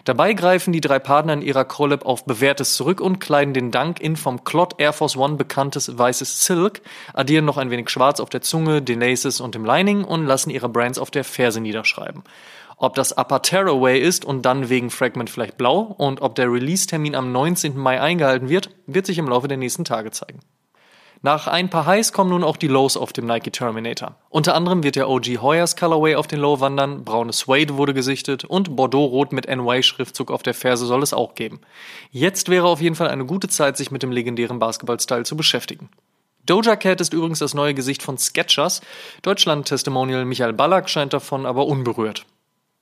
Dabei 0.04 0.32
greifen 0.32 0.72
die 0.72 0.80
drei 0.80 0.98
Partner 0.98 1.32
in 1.32 1.42
ihrer 1.42 1.64
Collab 1.64 2.06
auf 2.06 2.24
Bewährtes 2.24 2.76
zurück 2.76 3.00
und 3.00 3.18
kleiden 3.18 3.54
den 3.54 3.70
Dunk 3.70 4.00
in 4.00 4.16
vom 4.16 4.44
Clot 4.44 4.74
Air 4.78 4.92
Force 4.92 5.16
One 5.16 5.36
bekanntes 5.36 5.98
weißes 5.98 6.44
Silk, 6.44 6.82
addieren 7.12 7.44
noch 7.44 7.56
ein 7.56 7.70
wenig 7.70 7.90
Schwarz 7.90 8.20
auf 8.20 8.30
der 8.30 8.42
Zunge, 8.42 8.82
den 8.82 9.00
Laces 9.00 9.40
und 9.40 9.54
dem 9.54 9.64
Lining 9.64 10.04
und 10.04 10.26
lassen 10.26 10.50
ihre 10.50 10.68
Brands 10.68 10.98
auf 10.98 11.10
der 11.10 11.24
Ferse 11.24 11.60
niederschreiben. 11.60 12.22
Ob 12.78 12.94
das 12.94 13.16
Upper 13.16 13.40
Tearaway 13.40 13.98
ist 13.98 14.24
und 14.24 14.42
dann 14.42 14.68
wegen 14.68 14.90
Fragment 14.90 15.30
vielleicht 15.30 15.56
blau 15.56 15.80
und 15.80 16.20
ob 16.20 16.34
der 16.34 16.52
Release-Termin 16.52 17.14
am 17.14 17.32
19. 17.32 17.76
Mai 17.76 18.00
eingehalten 18.00 18.50
wird, 18.50 18.70
wird 18.86 19.06
sich 19.06 19.16
im 19.16 19.28
Laufe 19.28 19.48
der 19.48 19.56
nächsten 19.56 19.84
Tage 19.84 20.10
zeigen. 20.10 20.40
Nach 21.22 21.46
ein 21.46 21.70
paar 21.70 21.86
Highs 21.86 22.12
kommen 22.12 22.30
nun 22.30 22.44
auch 22.44 22.56
die 22.56 22.68
Lows 22.68 22.96
auf 22.96 23.12
dem 23.12 23.26
Nike 23.26 23.50
Terminator. 23.50 24.16
Unter 24.28 24.54
anderem 24.54 24.82
wird 24.82 24.96
der 24.96 25.08
OG 25.08 25.40
Hoyers 25.40 25.76
Colorway 25.76 26.14
auf 26.14 26.26
den 26.26 26.40
Low 26.40 26.60
wandern, 26.60 27.04
braunes 27.04 27.38
Suede 27.38 27.76
wurde 27.76 27.94
gesichtet 27.94 28.44
und 28.44 28.76
Bordeaux-Rot 28.76 29.32
mit 29.32 29.48
NY-Schriftzug 29.48 30.30
auf 30.30 30.42
der 30.42 30.54
Ferse 30.54 30.86
soll 30.86 31.02
es 31.02 31.14
auch 31.14 31.34
geben. 31.34 31.60
Jetzt 32.10 32.48
wäre 32.48 32.68
auf 32.68 32.80
jeden 32.80 32.96
Fall 32.96 33.08
eine 33.08 33.24
gute 33.24 33.48
Zeit, 33.48 33.76
sich 33.76 33.90
mit 33.90 34.02
dem 34.02 34.12
legendären 34.12 34.58
Basketball-Style 34.58 35.24
zu 35.24 35.36
beschäftigen. 35.36 35.88
Doja 36.44 36.76
Cat 36.76 37.00
ist 37.00 37.12
übrigens 37.12 37.40
das 37.40 37.54
neue 37.54 37.74
Gesicht 37.74 38.02
von 38.02 38.18
Sketchers. 38.18 38.80
Deutschland-Testimonial 39.22 40.24
Michael 40.24 40.52
Ballack 40.52 40.88
scheint 40.88 41.12
davon 41.12 41.44
aber 41.44 41.66
unberührt. 41.66 42.24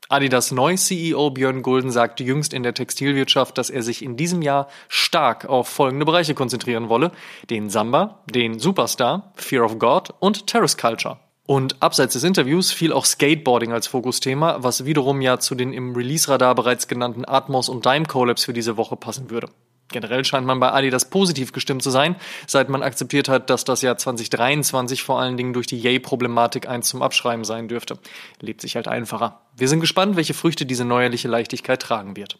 Adidas 0.08 0.52
Neu-CEO 0.52 1.30
Björn 1.30 1.62
Gulden 1.62 1.90
sagte 1.90 2.24
jüngst 2.24 2.52
in 2.52 2.62
der 2.62 2.74
Textilwirtschaft, 2.74 3.56
dass 3.56 3.70
er 3.70 3.82
sich 3.82 4.02
in 4.02 4.16
diesem 4.16 4.42
Jahr 4.42 4.68
stark 4.88 5.46
auf 5.46 5.68
folgende 5.68 6.04
Bereiche 6.04 6.34
konzentrieren 6.34 6.90
wolle. 6.90 7.10
Den 7.48 7.70
Samba, 7.70 8.22
den 8.26 8.58
Superstar, 8.58 9.32
Fear 9.36 9.64
of 9.64 9.78
God 9.78 10.12
und 10.20 10.46
Terrace 10.46 10.76
Culture. 10.76 11.18
Und 11.46 11.82
abseits 11.82 12.14
des 12.14 12.24
Interviews 12.24 12.72
fiel 12.72 12.92
auch 12.92 13.04
Skateboarding 13.04 13.72
als 13.72 13.86
Fokusthema, 13.86 14.58
was 14.60 14.84
wiederum 14.84 15.20
ja 15.20 15.38
zu 15.38 15.54
den 15.54 15.72
im 15.72 15.94
Release-Radar 15.94 16.54
bereits 16.54 16.88
genannten 16.88 17.26
Atmos 17.26 17.68
und 17.68 17.84
Dime 17.84 18.06
Collabs 18.06 18.44
für 18.44 18.54
diese 18.54 18.76
Woche 18.76 18.96
passen 18.96 19.30
würde. 19.30 19.48
Generell 19.88 20.24
scheint 20.24 20.46
man 20.46 20.60
bei 20.60 20.72
Adidas 20.72 21.10
positiv 21.10 21.52
gestimmt 21.52 21.82
zu 21.82 21.90
sein, 21.90 22.16
seit 22.46 22.68
man 22.68 22.82
akzeptiert 22.82 23.28
hat, 23.28 23.50
dass 23.50 23.64
das 23.64 23.82
Jahr 23.82 23.96
2023 23.96 25.02
vor 25.02 25.20
allen 25.20 25.36
Dingen 25.36 25.52
durch 25.52 25.66
die 25.66 25.78
Yay-Problematik 25.78 26.68
eins 26.68 26.88
zum 26.88 27.02
Abschreiben 27.02 27.44
sein 27.44 27.68
dürfte. 27.68 27.98
Lebt 28.40 28.60
sich 28.60 28.76
halt 28.76 28.88
einfacher. 28.88 29.40
Wir 29.56 29.68
sind 29.68 29.80
gespannt, 29.80 30.16
welche 30.16 30.34
Früchte 30.34 30.66
diese 30.66 30.84
neuerliche 30.84 31.28
Leichtigkeit 31.28 31.80
tragen 31.80 32.16
wird. 32.16 32.38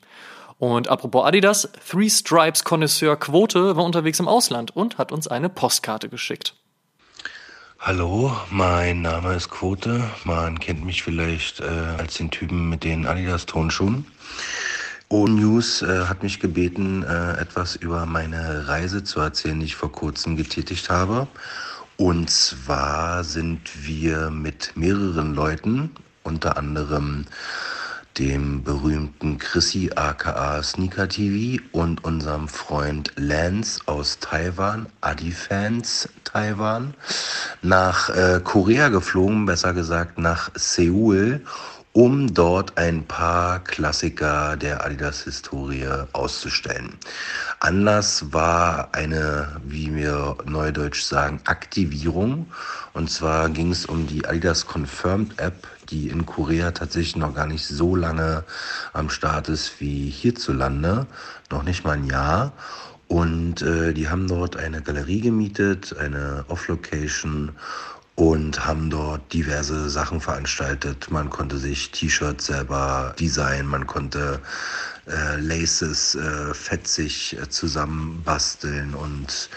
Und 0.58 0.88
apropos 0.88 1.26
Adidas, 1.26 1.68
Three 1.88 2.08
Stripes 2.08 2.64
Connoisseur 2.64 3.16
Quote 3.16 3.76
war 3.76 3.84
unterwegs 3.84 4.20
im 4.20 4.28
Ausland 4.28 4.74
und 4.74 4.98
hat 4.98 5.12
uns 5.12 5.28
eine 5.28 5.48
Postkarte 5.48 6.08
geschickt. 6.08 6.54
Hallo, 7.78 8.34
mein 8.50 9.02
Name 9.02 9.34
ist 9.34 9.50
Quote. 9.50 10.08
Man 10.24 10.58
kennt 10.58 10.86
mich 10.86 11.02
vielleicht 11.02 11.60
äh, 11.60 11.64
als 11.98 12.14
den 12.14 12.30
Typen 12.30 12.70
mit 12.70 12.82
den 12.82 13.04
Adidas 13.04 13.44
Tonschuhen. 13.44 14.06
O 15.14 15.28
News 15.28 15.80
äh, 15.80 16.06
hat 16.06 16.24
mich 16.24 16.40
gebeten, 16.40 17.04
äh, 17.04 17.40
etwas 17.40 17.76
über 17.76 18.04
meine 18.04 18.66
Reise 18.66 19.04
zu 19.04 19.20
erzählen, 19.20 19.60
die 19.60 19.66
ich 19.66 19.76
vor 19.76 19.92
kurzem 19.92 20.36
getätigt 20.36 20.90
habe. 20.90 21.28
Und 21.96 22.28
zwar 22.30 23.22
sind 23.22 23.60
wir 23.86 24.30
mit 24.30 24.72
mehreren 24.74 25.36
Leuten, 25.36 25.92
unter 26.24 26.56
anderem 26.56 27.26
dem 28.18 28.64
berühmten 28.64 29.38
Chrissy 29.38 29.92
aka 29.94 30.60
Sneaker 30.64 31.08
TV 31.08 31.62
und 31.70 32.02
unserem 32.02 32.48
Freund 32.48 33.12
Lance 33.14 33.80
aus 33.86 34.18
Taiwan, 34.18 34.86
Adi-Fans 35.00 36.08
Taiwan, 36.24 36.92
nach 37.62 38.08
äh, 38.10 38.40
Korea 38.42 38.88
geflogen, 38.88 39.46
besser 39.46 39.74
gesagt 39.74 40.18
nach 40.18 40.50
Seoul, 40.56 41.40
um 41.94 42.34
dort 42.34 42.76
ein 42.76 43.04
paar 43.04 43.62
Klassiker 43.62 44.56
der 44.56 44.84
Adidas-Historie 44.84 45.86
auszustellen. 46.12 46.98
Anlass 47.60 48.32
war 48.32 48.88
eine, 48.92 49.60
wie 49.64 49.94
wir 49.94 50.36
neudeutsch 50.44 51.04
sagen, 51.04 51.40
Aktivierung. 51.44 52.46
Und 52.94 53.10
zwar 53.10 53.48
ging 53.48 53.70
es 53.70 53.86
um 53.86 54.08
die 54.08 54.26
Adidas 54.26 54.66
Confirmed 54.66 55.38
App, 55.38 55.68
die 55.88 56.08
in 56.08 56.26
Korea 56.26 56.72
tatsächlich 56.72 57.14
noch 57.14 57.32
gar 57.32 57.46
nicht 57.46 57.64
so 57.64 57.94
lange 57.94 58.42
am 58.92 59.08
Start 59.08 59.48
ist 59.48 59.80
wie 59.80 60.10
hierzulande, 60.10 61.06
noch 61.52 61.62
nicht 61.62 61.84
mal 61.84 61.92
ein 61.92 62.06
Jahr. 62.06 62.52
Und 63.06 63.62
äh, 63.62 63.94
die 63.94 64.08
haben 64.08 64.26
dort 64.26 64.56
eine 64.56 64.82
Galerie 64.82 65.20
gemietet, 65.20 65.96
eine 65.96 66.44
Off-Location 66.48 67.52
und 68.16 68.64
haben 68.64 68.90
dort 68.90 69.32
diverse 69.32 69.90
Sachen 69.90 70.20
veranstaltet. 70.20 71.10
Man 71.10 71.30
konnte 71.30 71.58
sich 71.58 71.90
T-Shirts 71.90 72.46
selber 72.46 73.14
designen, 73.18 73.66
man 73.66 73.86
konnte 73.86 74.40
äh, 75.06 75.36
Laces 75.40 76.14
äh, 76.14 76.54
fetzig 76.54 77.36
äh, 77.40 77.48
zusammenbasteln 77.48 78.94
und 78.94 79.50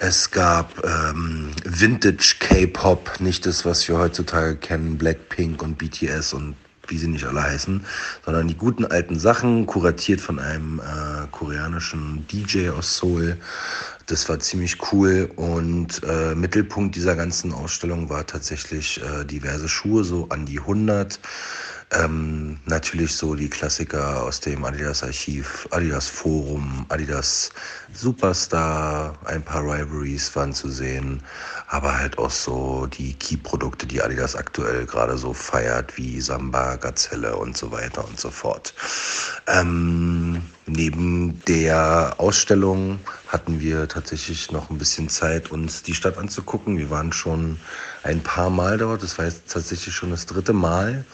es 0.00 0.30
gab 0.32 0.84
ähm, 0.84 1.52
Vintage 1.64 2.34
K-Pop, 2.40 3.20
nicht 3.20 3.46
das, 3.46 3.64
was 3.64 3.86
wir 3.86 3.98
heutzutage 3.98 4.56
kennen, 4.56 4.98
Blackpink 4.98 5.62
und 5.62 5.78
BTS 5.78 6.32
und 6.32 6.56
wie 6.88 6.98
sie 6.98 7.06
nicht 7.06 7.24
alle 7.24 7.40
heißen, 7.40 7.84
sondern 8.24 8.48
die 8.48 8.56
guten 8.56 8.84
alten 8.84 9.20
Sachen, 9.20 9.64
kuratiert 9.66 10.20
von 10.20 10.40
einem 10.40 10.80
äh, 10.80 11.28
koreanischen 11.30 12.26
DJ 12.26 12.70
aus 12.70 12.98
Seoul. 12.98 13.36
Das 14.12 14.28
war 14.28 14.38
ziemlich 14.38 14.76
cool 14.92 15.30
und 15.36 16.02
äh, 16.04 16.34
Mittelpunkt 16.34 16.94
dieser 16.96 17.16
ganzen 17.16 17.50
Ausstellung 17.50 18.10
war 18.10 18.26
tatsächlich 18.26 19.00
äh, 19.00 19.24
diverse 19.24 19.70
Schuhe, 19.70 20.04
so 20.04 20.26
an 20.28 20.44
die 20.44 20.58
100 20.58 21.18
ähm, 21.92 22.58
natürlich 22.66 23.14
so 23.14 23.34
die 23.34 23.48
Klassiker 23.48 24.22
aus 24.22 24.40
dem 24.40 24.64
Adidas 24.64 25.02
Archiv, 25.02 25.68
Adidas 25.70 26.06
Forum, 26.06 26.86
Adidas 26.88 27.50
Superstar, 27.92 29.14
ein 29.24 29.42
paar 29.42 29.62
Rivalries 29.62 30.34
waren 30.34 30.52
zu 30.52 30.70
sehen, 30.70 31.22
aber 31.68 31.98
halt 31.98 32.18
auch 32.18 32.30
so 32.30 32.86
die 32.86 33.14
Key-Produkte, 33.14 33.86
die 33.86 34.02
Adidas 34.02 34.34
aktuell 34.34 34.86
gerade 34.86 35.18
so 35.18 35.34
feiert, 35.34 35.96
wie 35.96 36.20
Samba, 36.20 36.76
Gazelle 36.76 37.36
und 37.36 37.56
so 37.56 37.70
weiter 37.70 38.06
und 38.06 38.18
so 38.18 38.30
fort. 38.30 38.74
Ähm, 39.46 40.42
neben 40.66 41.42
der 41.44 42.14
Ausstellung 42.18 42.98
hatten 43.28 43.60
wir 43.60 43.88
tatsächlich 43.88 44.50
noch 44.50 44.70
ein 44.70 44.78
bisschen 44.78 45.08
Zeit, 45.08 45.50
uns 45.50 45.82
die 45.82 45.94
Stadt 45.94 46.16
anzugucken. 46.16 46.78
Wir 46.78 46.90
waren 46.90 47.12
schon 47.12 47.58
ein 48.02 48.22
paar 48.22 48.50
Mal 48.50 48.78
dort, 48.78 49.02
das 49.02 49.18
war 49.18 49.26
jetzt 49.26 49.50
tatsächlich 49.50 49.94
schon 49.94 50.10
das 50.10 50.26
dritte 50.26 50.52
Mal. 50.52 51.04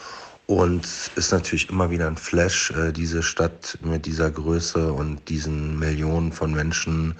Und 0.49 1.11
ist 1.13 1.31
natürlich 1.31 1.69
immer 1.69 1.91
wieder 1.91 2.07
ein 2.07 2.17
Flash, 2.17 2.71
äh, 2.71 2.91
diese 2.91 3.21
Stadt 3.21 3.77
mit 3.83 4.07
dieser 4.07 4.31
Größe 4.31 4.91
und 4.91 5.29
diesen 5.29 5.77
Millionen 5.77 6.33
von 6.33 6.51
Menschen 6.51 7.13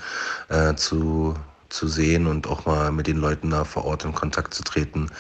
äh, 0.48 0.74
zu, 0.74 1.36
zu 1.70 1.88
sehen 1.88 2.26
und 2.26 2.48
auch 2.48 2.66
mal 2.66 2.92
mit 2.92 3.06
den 3.06 3.18
Leuten 3.18 3.52
da 3.52 3.66
vor 3.66 3.86
Ort 3.86 4.04
in 4.04 4.16
Kontakt 4.16 4.56
zu 4.56 4.64
treten 4.64 5.12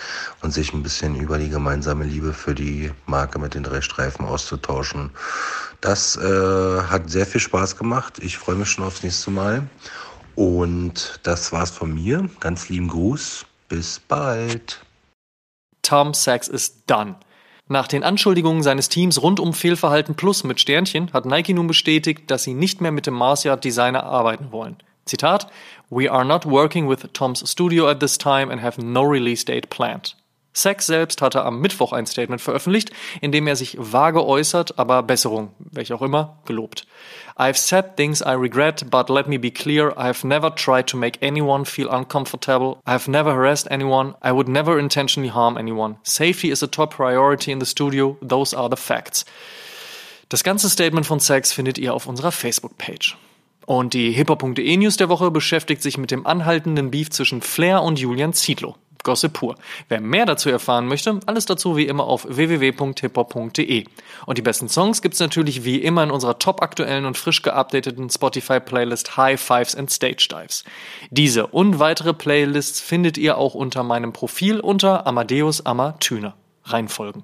und 0.42 0.51
sich 0.51 0.74
ein 0.74 0.82
bisschen 0.82 1.18
über 1.18 1.38
die 1.38 1.50
gemeinsame 1.50 2.04
Liebe 2.04 2.34
für 2.34 2.56
die 2.56 2.92
Marke 3.06 3.38
mit 3.38 3.54
den 3.54 3.62
drei 3.62 3.80
Streifen 3.80 4.25
auszutauschen. 4.25 5.12
Das 5.80 6.18
äh, 6.18 6.82
hat 6.82 7.12
sehr 7.12 7.28
viel 7.28 7.42
Spaß 7.42 7.78
gemacht. 7.78 8.18
Ich 8.24 8.39
freue 8.39 8.56
mich 8.56 8.72
schon 8.72 8.86
aufs 8.86 9.04
nächste 9.04 9.30
Mal. 9.30 9.70
Und 10.34 11.20
das 11.22 11.51
war's 11.51 11.70
von 11.70 11.94
mir. 11.94 12.28
Ganz 12.39 12.70
lieben 12.70 12.88
Gruß. 12.88 13.46
Bis 13.68 14.00
bald. 14.00 14.84
Tom 15.84 16.16
Sachs 16.16 16.48
ist 16.48 16.89
done. 16.89 17.16
Nach 17.71 17.88
den 17.88 18.03
Anschuldigungen 18.03 18.63
seines 18.63 18.89
Teams 18.89 19.21
rund 19.21 19.39
um 19.39 19.53
Fehlverhalten 19.53 20.15
Plus 20.15 20.43
mit 20.43 20.59
Sternchen 20.59 21.13
hat 21.13 21.27
Nike 21.27 21.53
nun 21.53 21.67
bestätigt, 21.67 22.23
dass 22.31 22.41
sie 22.41 22.55
nicht 22.55 22.81
mehr 22.81 22.91
mit 22.91 23.05
dem 23.05 23.13
Mars 23.13 23.43
Yard 23.43 23.63
Designer 23.63 24.05
arbeiten 24.05 24.51
wollen. 24.51 24.77
Zitat: 25.05 25.47
We 25.91 26.11
are 26.11 26.25
not 26.25 26.47
working 26.47 26.89
with 26.89 27.07
Tom's 27.13 27.47
studio 27.47 27.88
at 27.88 27.99
this 27.99 28.17
time 28.17 28.51
and 28.51 28.63
have 28.63 28.81
no 28.81 29.03
release 29.03 29.45
date 29.45 29.69
planned. 29.69 30.15
Sachs 30.62 30.88
selbst 30.88 31.22
hatte 31.22 31.44
am 31.44 31.60
Mittwoch 31.60 31.94
ein 31.94 32.06
Statement 32.06 32.42
veröffentlicht, 32.42 32.92
in 33.22 33.32
dem 33.32 33.48
er 33.48 33.56
sich 33.56 33.78
vage 33.80 34.25
äußert, 34.25 34.78
aber 34.78 35.04
Besserung, 35.04 35.51
welche 35.60 35.96
auch 35.96 36.01
immer, 36.01 36.39
gelobt. 36.46 36.86
I've 37.38 37.56
said 37.56 37.96
things 37.96 38.22
I 38.22 38.32
regret, 38.32 38.92
but 38.92 39.10
let 39.10 39.28
me 39.28 39.39
be 39.39 39.50
clear, 39.50 39.92
I 39.98 40.08
have 40.08 40.28
never 40.28 40.54
tried 40.54 40.88
to 40.88 40.98
make 40.98 41.25
anyone 41.25 41.66
feel 41.66 41.88
uncomfortable. 41.88 42.78
I 42.86 42.92
have 42.92 43.10
never 43.10 43.34
harassed 43.34 43.72
anyone. 43.72 44.16
I 44.22 44.32
would 44.32 44.50
never 44.50 44.78
intentionally 44.78 45.32
harm 45.32 45.58
anyone. 45.58 45.96
Safety 46.04 46.51
is 46.51 46.62
a 46.62 46.68
top 46.68 46.96
priority 46.96 47.51
in 47.51 47.60
the 47.62 47.66
studio. 47.66 48.18
Those 48.22 48.56
are 48.56 48.70
the 48.70 48.75
facts. 48.75 49.25
Das 50.28 50.44
ganze 50.44 50.70
Statement 50.70 51.08
von 51.08 51.20
Sachs 51.20 51.54
findet 51.54 51.78
ihr 51.78 51.94
auf 51.94 52.08
unserer 52.08 52.32
Facebook-Page. 52.32 53.18
Und 53.66 53.94
die 53.94 54.12
hiphop.de 54.12 54.78
News 54.78 54.98
der 54.98 55.10
Woche 55.10 55.32
beschäftigt 55.32 55.82
sich 55.82 55.98
mit 55.98 56.12
dem 56.12 56.28
anhaltenden 56.28 56.92
Beef 56.92 57.10
zwischen 57.10 57.42
Flair 57.42 57.84
und 57.84 58.00
Julian 58.00 58.34
Zietlow. 58.34 58.75
Gossip 59.03 59.34
pur. 59.34 59.56
Wer 59.88 60.01
mehr 60.01 60.25
dazu 60.25 60.50
erfahren 60.50 60.88
möchte, 60.88 61.20
alles 61.25 61.46
dazu 61.46 61.77
wie 61.77 61.88
immer 61.88 62.03
auf 62.06 62.25
www.hiphop.de. 62.29 63.86
Und 64.25 64.38
die 64.38 64.41
besten 64.41 64.68
Songs 64.68 65.01
gibt's 65.01 65.20
natürlich 65.20 65.63
wie 65.63 65.77
immer 65.77 66.03
in 66.03 66.12
unserer 66.12 66.38
top 66.38 66.62
aktuellen 66.62 67.06
und 67.06 67.18
frisch 67.18 67.41
geupdateten 67.41 68.10
Spotify-Playlist 68.10 69.15
High 69.18 69.39
Fives 69.39 69.75
and 69.75 69.89
Stage 69.89 70.27
Dives. 70.29 70.63
Diese 71.12 71.48
und 71.48 71.79
weitere 71.79 72.13
Playlists 72.13 72.82
findet 72.82 73.18
ihr 73.18 73.38
auch 73.38 73.53
unter 73.53 73.84
meinem 73.84 74.13
Profil 74.13 74.60
unter 74.60 75.08
Amadeus 75.08 75.65
Amatüner. 75.65 76.36
Reinfolgen. 76.65 77.24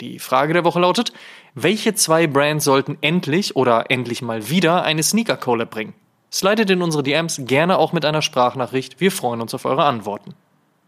Die 0.00 0.20
Frage 0.20 0.52
der 0.52 0.64
Woche 0.64 0.78
lautet, 0.78 1.12
welche 1.54 1.92
zwei 1.94 2.28
Brands 2.28 2.64
sollten 2.64 2.98
endlich 3.00 3.56
oder 3.56 3.90
endlich 3.90 4.22
mal 4.22 4.48
wieder 4.48 4.84
eine 4.84 5.02
Sneaker-Collab 5.02 5.70
bringen? 5.70 5.94
Slidet 6.30 6.70
in 6.70 6.82
unsere 6.82 7.02
DMs 7.02 7.40
gerne 7.44 7.78
auch 7.78 7.92
mit 7.92 8.04
einer 8.04 8.22
Sprachnachricht, 8.22 9.00
wir 9.00 9.10
freuen 9.10 9.40
uns 9.40 9.54
auf 9.54 9.64
eure 9.64 9.84
Antworten. 9.84 10.34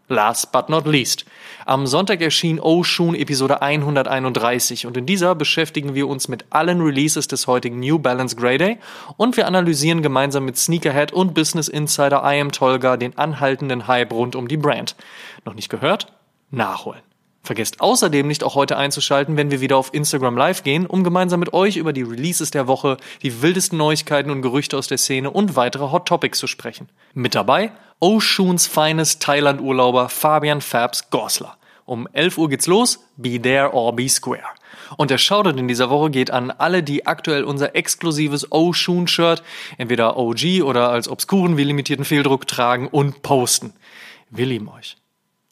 Last 0.07 0.51
but 0.51 0.69
not 0.69 0.85
least. 0.85 1.25
Am 1.65 1.87
Sonntag 1.87 2.21
erschien 2.21 2.59
Oshun 2.59 3.15
Episode 3.15 3.61
131 3.61 4.85
und 4.85 4.97
in 4.97 5.05
dieser 5.05 5.35
beschäftigen 5.35 5.95
wir 5.95 6.07
uns 6.07 6.27
mit 6.27 6.45
allen 6.49 6.81
Releases 6.81 7.27
des 7.27 7.47
heutigen 7.47 7.79
New 7.79 7.97
Balance 7.97 8.35
Grey 8.35 8.57
Day 8.57 8.77
und 9.17 9.35
wir 9.35 9.47
analysieren 9.47 10.01
gemeinsam 10.01 10.45
mit 10.45 10.57
Sneakerhead 10.57 11.11
und 11.11 11.33
Business 11.33 11.67
Insider 11.67 12.23
I 12.25 12.39
am 12.39 12.51
Tolga 12.51 12.97
den 12.97 13.17
anhaltenden 13.17 13.87
Hype 13.87 14.11
rund 14.13 14.35
um 14.35 14.47
die 14.47 14.57
Brand. 14.57 14.95
Noch 15.45 15.53
nicht 15.53 15.69
gehört? 15.69 16.07
Nachholen. 16.49 17.01
Vergesst 17.43 17.81
außerdem 17.81 18.27
nicht 18.27 18.43
auch 18.43 18.53
heute 18.53 18.77
einzuschalten, 18.77 19.35
wenn 19.35 19.49
wir 19.49 19.61
wieder 19.61 19.77
auf 19.77 19.93
Instagram 19.93 20.37
Live 20.37 20.63
gehen, 20.63 20.85
um 20.85 21.03
gemeinsam 21.03 21.39
mit 21.39 21.53
euch 21.53 21.77
über 21.77 21.91
die 21.91 22.03
Releases 22.03 22.51
der 22.51 22.67
Woche, 22.67 22.97
die 23.23 23.41
wildesten 23.41 23.79
Neuigkeiten 23.79 24.29
und 24.29 24.43
Gerüchte 24.43 24.77
aus 24.77 24.87
der 24.87 24.99
Szene 24.99 25.31
und 25.31 25.55
weitere 25.55 25.91
Hot 25.91 26.07
Topics 26.07 26.37
zu 26.37 26.45
sprechen. 26.45 26.89
Mit 27.13 27.33
dabei 27.33 27.71
Oceans 27.99 28.67
feines 28.67 29.17
Thailand-Urlauber 29.19 30.09
Fabian 30.09 30.61
Fabs 30.61 31.09
Gorsler. 31.09 31.57
Um 31.85 32.07
11 32.13 32.37
Uhr 32.37 32.49
geht's 32.49 32.67
los, 32.67 32.99
be 33.17 33.41
there 33.41 33.73
or 33.73 33.95
be 33.95 34.07
square. 34.07 34.43
Und 34.97 35.09
der 35.09 35.17
Shoutout 35.17 35.57
in 35.57 35.67
dieser 35.67 35.89
Woche 35.89 36.11
geht 36.11 36.31
an 36.31 36.51
alle, 36.51 36.83
die 36.83 37.07
aktuell 37.07 37.43
unser 37.43 37.75
exklusives 37.75 38.51
Oshun-Shirt 38.51 39.41
entweder 39.77 40.17
OG 40.17 40.61
oder 40.63 40.89
als 40.89 41.07
obskuren 41.07 41.57
wie 41.57 41.63
limitierten 41.63 42.05
Fehldruck 42.05 42.47
tragen 42.47 42.87
und 42.87 43.23
posten. 43.23 43.73
Wir 44.29 44.45
lieben 44.45 44.69
euch. 44.69 45.00